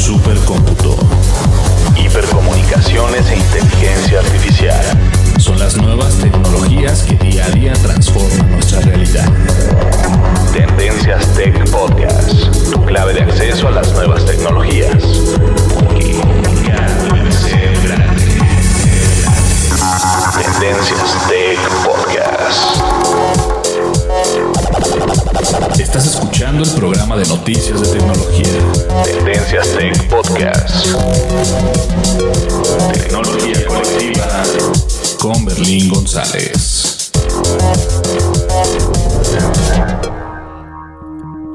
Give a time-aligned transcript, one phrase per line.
[0.00, 0.96] Supercómputo,
[1.94, 4.80] hipercomunicaciones e inteligencia artificial.
[5.38, 9.30] Son las nuevas tecnologías que día a día transforman nuestra realidad.
[10.54, 12.32] Tendencias Tech Podcast,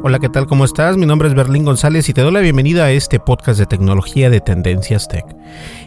[0.08, 0.46] Hola, ¿qué tal?
[0.46, 0.98] ¿Cómo estás?
[0.98, 4.30] Mi nombre es Berlín González y te doy la bienvenida a este podcast de tecnología
[4.30, 5.26] de Tendencias Tech.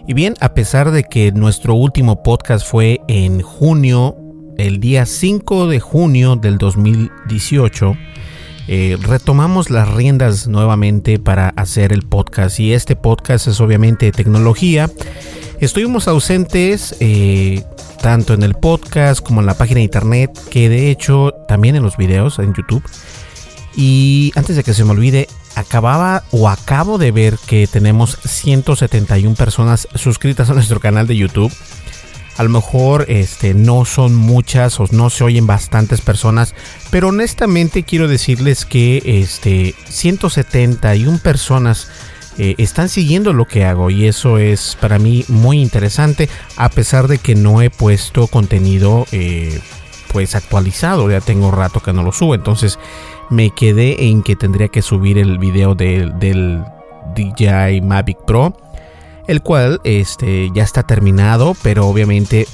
[0.09, 4.17] Y bien, a pesar de que nuestro último podcast fue en junio,
[4.57, 7.97] el día 5 de junio del 2018,
[8.67, 14.91] eh, retomamos las riendas nuevamente para hacer el podcast y este podcast es obviamente tecnología.
[15.61, 17.63] Estuvimos ausentes eh,
[18.03, 21.85] tanto en el podcast como en la página de internet, que de hecho también en
[21.85, 22.83] los videos en YouTube.
[23.81, 29.37] Y antes de que se me olvide, acababa o acabo de ver que tenemos 171
[29.37, 31.53] personas suscritas a nuestro canal de YouTube.
[32.39, 36.57] A lo mejor este, no son muchas o no se oyen bastantes personas,
[36.91, 41.89] pero honestamente quiero decirles que este, 171 personas
[42.37, 47.07] eh, están siguiendo lo que hago y eso es para mí muy interesante a pesar
[47.07, 49.61] de que no he puesto contenido eh,
[50.13, 52.79] pues actualizado, ya tengo rato que no lo subo, entonces
[53.31, 56.65] me quedé en que tendría que subir el video del
[57.15, 58.57] DJI Mavic Pro,
[59.27, 62.47] el cual este, ya está terminado, pero obviamente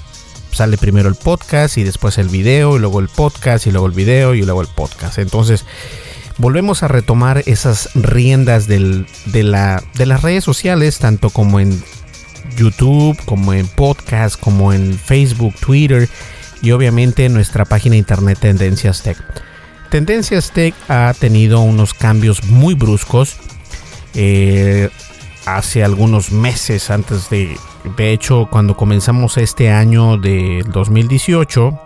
[0.50, 3.93] sale primero el podcast y después el video y luego el podcast y luego el
[3.93, 5.19] video y luego el podcast.
[5.19, 5.64] Entonces
[6.38, 9.04] volvemos a retomar esas riendas de,
[9.43, 11.82] la, de las redes sociales, tanto como en
[12.56, 16.09] YouTube, como en podcast, como en Facebook, Twitter
[16.62, 19.16] y obviamente nuestra página de internet Tendencias Tech.
[19.91, 23.37] Tendencias Tech ha tenido unos cambios muy bruscos.
[24.15, 24.91] Eh,
[25.47, 27.56] hace algunos meses antes de,
[27.97, 31.81] de hecho, cuando comenzamos este año del 2018,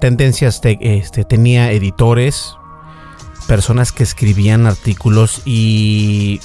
[0.00, 2.56] Tendencias Tech este, tenía editores,
[3.46, 6.40] personas que escribían artículos y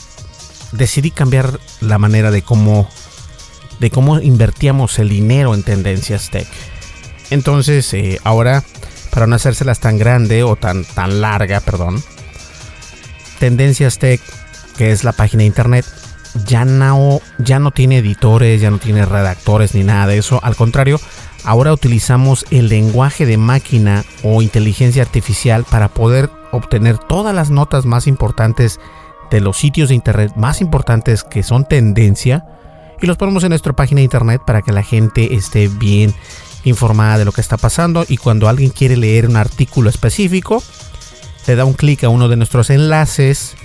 [0.74, 2.90] decidí cambiar la manera de cómo
[3.80, 6.48] de cómo invertíamos el dinero en Tendencias Tech.
[7.30, 8.64] Entonces, eh, ahora
[9.12, 12.04] para no hacérselas tan grande o tan, tan larga, perdón.
[13.40, 14.22] Tendencias Tech,
[14.78, 15.86] que es la página de internet,
[16.46, 20.40] ya no, ya no tiene editores, ya no tiene redactores ni nada de eso.
[20.44, 21.00] Al contrario,
[21.46, 27.86] ahora utilizamos el lenguaje de máquina o inteligencia artificial para poder obtener todas las notas
[27.86, 28.80] más importantes
[29.32, 32.46] de los sitios de internet más importantes que son tendencia
[33.02, 36.14] y los ponemos en nuestra página de internet para que la gente esté bien
[36.64, 40.64] informada de lo que está pasando y cuando alguien quiere leer un artículo específico,
[41.48, 43.56] le da un clic a uno de nuestros enlaces,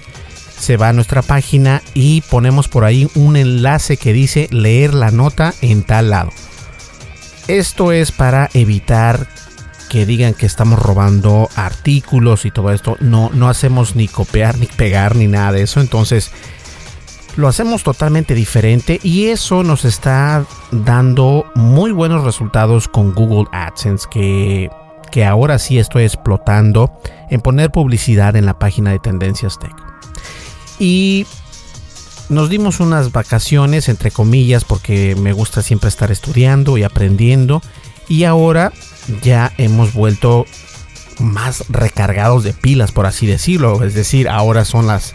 [0.59, 5.11] se va a nuestra página y ponemos por ahí un enlace que dice leer la
[5.11, 6.31] nota en tal lado.
[7.49, 9.27] Esto es para evitar
[9.88, 12.97] que digan que estamos robando artículos y todo esto.
[13.00, 15.81] No, no hacemos ni copiar, ni pegar, ni nada de eso.
[15.81, 16.31] Entonces,
[17.40, 24.06] lo hacemos totalmente diferente y eso nos está dando muy buenos resultados con Google AdSense
[24.10, 24.70] que,
[25.10, 26.92] que ahora sí estoy explotando
[27.31, 29.75] en poner publicidad en la página de Tendencias Tech.
[30.78, 31.26] Y
[32.28, 37.62] nos dimos unas vacaciones, entre comillas, porque me gusta siempre estar estudiando y aprendiendo.
[38.08, 38.72] Y ahora
[39.22, 40.46] ya hemos vuelto
[41.19, 43.82] más recargados de pilas, por así decirlo.
[43.82, 45.14] Es decir, ahora son las,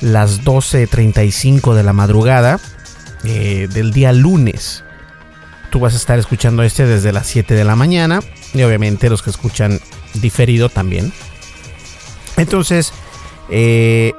[0.00, 2.60] las 12.35 de la madrugada
[3.24, 4.84] eh, del día lunes.
[5.70, 8.20] Tú vas a estar escuchando este desde las 7 de la mañana.
[8.54, 9.80] Y obviamente los que escuchan
[10.14, 11.12] diferido también.
[12.36, 12.92] Entonces,
[13.50, 14.12] eh,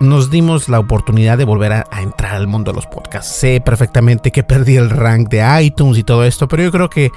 [0.00, 3.32] nos dimos la oportunidad de volver a, entrar al mundo de los podcasts.
[3.32, 7.10] Sé perfectamente que perdí el rank de iTunes y todo esto, pero yo creo que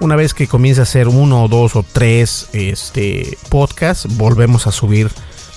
[0.00, 4.72] una vez que comience a hacer uno o dos o tres este, podcasts, volvemos a
[4.72, 5.10] subir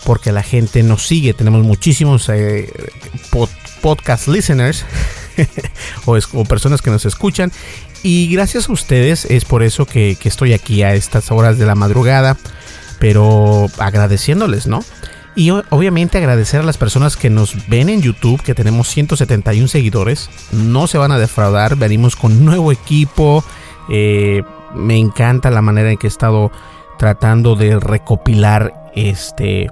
[0.05, 1.33] porque la gente nos sigue.
[1.33, 2.71] Tenemos muchísimos eh,
[3.81, 4.85] podcast listeners
[6.05, 7.51] o, personas que nos escuchan.
[8.01, 11.75] Y gracias a ustedes es por eso que estoy aquí a estas horas de la
[11.75, 12.37] madrugada,
[12.99, 14.83] pero agradeciéndoles, ¿no?
[15.39, 20.29] Y obviamente agradecer a las personas que nos ven en YouTube, que tenemos 171 seguidores.
[20.51, 23.43] No se van a defraudar, venimos con nuevo equipo.
[23.89, 24.43] Eh,
[24.75, 26.51] me encanta la manera en que he estado
[26.97, 29.69] tratando de recopilar este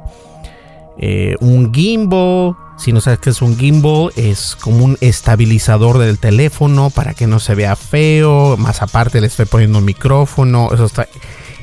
[0.98, 2.56] eh, un gimbal.
[2.78, 7.26] Si no sabes qué es un gimbal, es como un estabilizador del teléfono para que
[7.26, 8.56] no se vea feo.
[8.58, 10.70] Más aparte le estoy poniendo un micrófono.
[10.72, 11.08] Eso está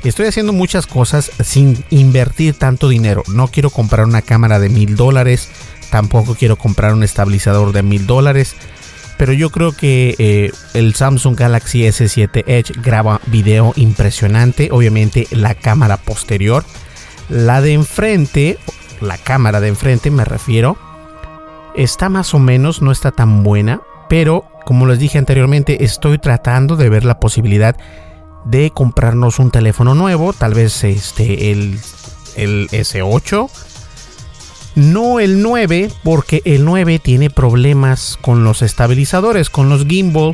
[0.04, 3.22] Estoy haciendo muchas cosas sin invertir tanto dinero.
[3.26, 5.48] No quiero comprar una cámara de mil dólares.
[5.90, 8.54] Tampoco quiero comprar un estabilizador de mil dólares.
[9.16, 14.68] Pero yo creo que eh, el Samsung Galaxy S7 Edge graba video impresionante.
[14.72, 16.64] Obviamente la cámara posterior.
[17.28, 18.58] La de enfrente,
[19.00, 20.76] la cámara de enfrente me refiero,
[21.74, 23.82] está más o menos, no está tan buena.
[24.08, 27.76] Pero como les dije anteriormente, estoy tratando de ver la posibilidad
[28.44, 31.78] de comprarnos un teléfono nuevo, tal vez este el,
[32.36, 33.50] el S8.
[34.76, 40.32] No el 9, porque el 9 tiene problemas con los estabilizadores, con los gimbal.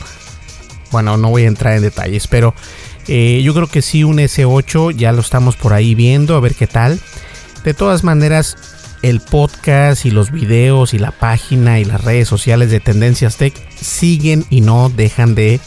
[0.90, 2.54] Bueno, no voy a entrar en detalles, pero
[3.10, 6.54] eh, yo creo que sí un S8 ya lo estamos por ahí viendo, a ver
[6.54, 7.00] qué tal.
[7.64, 8.56] De todas maneras,
[9.02, 13.54] el podcast y los videos y la página y las redes sociales de Tendencias Tech
[13.76, 15.60] siguen y no dejan de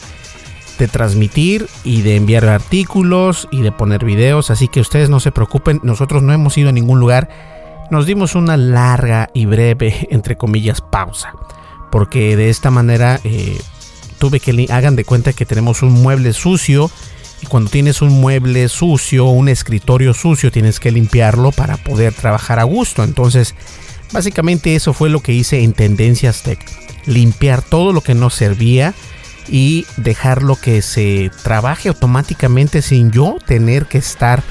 [0.80, 5.32] de transmitir y de enviar artículos y de poner videos, así que ustedes no se
[5.32, 7.30] preocupen, nosotros no hemos ido a ningún lugar,
[7.92, 11.34] nos dimos una larga y breve, entre comillas, pausa,
[11.92, 13.62] porque de esta manera eh,
[14.18, 16.90] tuve que hagan de cuenta que tenemos un mueble sucio
[17.50, 22.64] cuando tienes un mueble sucio, un escritorio sucio, tienes que limpiarlo para poder trabajar a
[22.64, 23.56] gusto, entonces
[24.12, 26.60] básicamente eso fue lo que hice en Tendencias Tech,
[27.06, 28.94] limpiar todo lo que no servía,
[29.48, 34.44] y dejarlo que se trabaje automáticamente sin yo tener que estar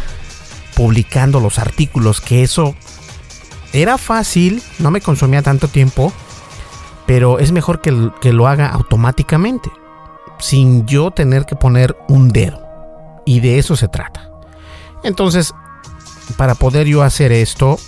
[0.74, 2.74] publicando los artículos, que eso
[3.72, 6.12] era fácil, no me consumía tanto tiempo,
[7.06, 9.70] pero es mejor que, que lo haga automáticamente,
[10.38, 12.61] sin yo tener que poner un dedo.
[13.24, 14.30] Y de eso se trata.
[15.04, 15.52] Entonces,
[16.36, 17.78] para poder yo hacer esto,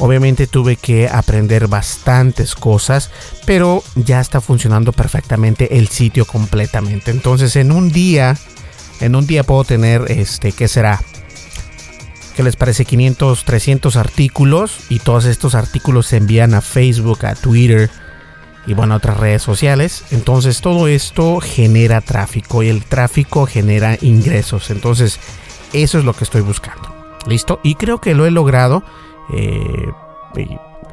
[0.00, 3.10] Obviamente tuve que aprender bastantes cosas,
[3.44, 7.10] pero ya está funcionando perfectamente el sitio completamente.
[7.10, 8.34] Entonces en un día,
[9.00, 11.02] en un día puedo tener, este, ¿qué será?
[12.34, 12.86] ¿Qué les parece?
[12.86, 17.90] 500, 300 artículos y todos estos artículos se envían a Facebook, a Twitter
[18.70, 20.04] y bueno, otras redes sociales.
[20.12, 24.70] Entonces todo esto genera tráfico y el tráfico genera ingresos.
[24.70, 25.18] Entonces
[25.72, 26.94] eso es lo que estoy buscando.
[27.26, 27.58] ¿Listo?
[27.64, 28.84] Y creo que lo he logrado
[29.34, 29.88] eh,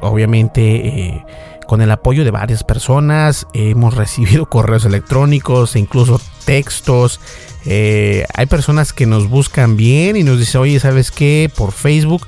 [0.00, 1.24] obviamente eh,
[1.68, 7.20] con el apoyo de varias personas hemos recibido correos electrónicos e incluso textos.
[7.64, 11.48] Eh, hay personas que nos buscan bien y nos dicen, oye, ¿sabes qué?
[11.56, 12.26] Por Facebook,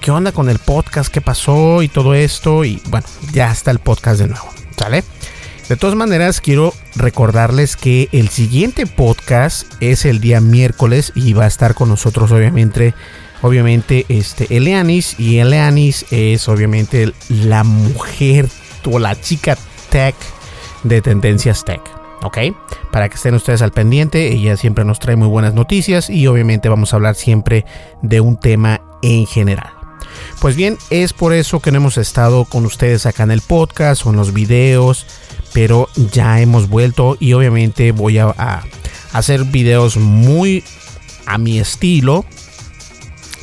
[0.00, 1.12] ¿qué onda con el podcast?
[1.12, 1.82] ¿Qué pasó?
[1.82, 2.64] Y todo esto.
[2.64, 4.48] Y bueno, ya está el podcast de nuevo.
[4.76, 5.04] ¿Sale?
[5.68, 11.44] De todas maneras, quiero recordarles que el siguiente podcast es el día miércoles y va
[11.44, 12.94] a estar con nosotros, obviamente,
[13.42, 18.48] obviamente este Eleanis y Eleanis es obviamente la mujer
[18.90, 19.58] o la chica
[19.90, 20.14] tech
[20.84, 21.82] de Tendencias Tech.
[22.22, 22.38] ¿ok?
[22.90, 26.68] Para que estén ustedes al pendiente, ella siempre nos trae muy buenas noticias y obviamente
[26.68, 27.64] vamos a hablar siempre
[28.02, 29.78] de un tema en general.
[30.40, 34.06] Pues bien, es por eso que no hemos estado con ustedes acá en el podcast
[34.06, 35.06] o en los videos,
[35.52, 38.62] pero ya hemos vuelto y obviamente voy a,
[39.12, 40.62] hacer videos muy
[41.26, 42.24] a mi estilo,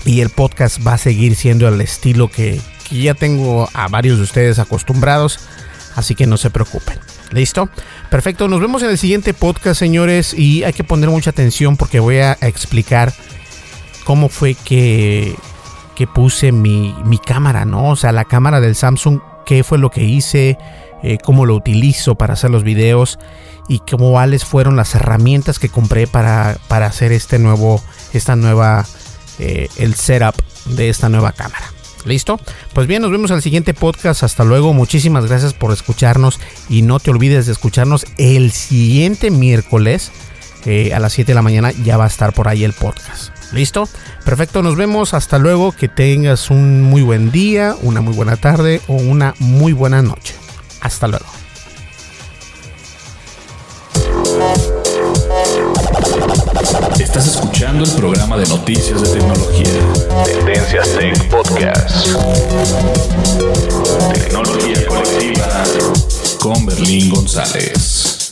[0.05, 4.17] y el podcast va a seguir siendo el estilo que, que ya tengo a varios
[4.17, 5.39] de ustedes acostumbrados,
[5.95, 6.99] así que no se preocupen.
[7.31, 7.69] ¿Listo?
[8.11, 11.99] Perfecto, nos vemos en el siguiente podcast, señores, y hay que poner mucha atención porque
[11.99, 13.13] voy a explicar
[14.05, 15.35] cómo fue que,
[15.95, 17.89] que puse mi, mi cámara, ¿no?
[17.89, 20.57] O sea, la cámara del Samsung, qué fue lo que hice,
[21.03, 23.19] eh, cómo lo utilizo para hacer los videos
[23.67, 27.83] y cuáles fueron las herramientas que compré para, para hacer este nuevo,
[28.13, 28.85] esta nueva,
[29.39, 30.35] eh, el setup
[30.65, 31.65] de esta nueva cámara.
[32.05, 32.39] ¿Listo?
[32.73, 34.23] Pues bien, nos vemos al siguiente podcast.
[34.23, 34.73] Hasta luego.
[34.73, 36.39] Muchísimas gracias por escucharnos.
[36.69, 40.11] Y no te olvides de escucharnos el siguiente miércoles
[40.65, 41.71] eh, a las 7 de la mañana.
[41.71, 43.34] Ya va a estar por ahí el podcast.
[43.51, 43.87] ¿Listo?
[44.23, 45.13] Perfecto, nos vemos.
[45.13, 45.71] Hasta luego.
[45.71, 50.35] Que tengas un muy buen día, una muy buena tarde o una muy buena noche.
[50.81, 51.25] Hasta luego.
[56.99, 59.65] Estás escuchando el programa de noticias de tecnología.
[60.25, 62.07] Tendencias Tech Podcast.
[64.13, 65.63] Tecnología colectiva
[66.39, 68.31] con Berlín González.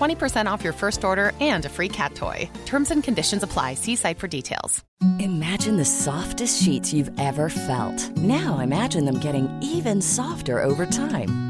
[0.00, 2.48] 20% off your first order and a free cat toy.
[2.66, 3.74] Terms and conditions apply.
[3.74, 4.84] See site for details.
[5.18, 8.16] Imagine the softest sheets you've ever felt.
[8.18, 11.49] Now imagine them getting even softer over time.